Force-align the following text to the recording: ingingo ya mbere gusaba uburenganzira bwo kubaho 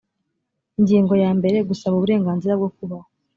ingingo 0.79 1.13
ya 1.23 1.31
mbere 1.39 1.57
gusaba 1.69 1.93
uburenganzira 1.97 2.53
bwo 2.59 2.69
kubaho 2.75 3.07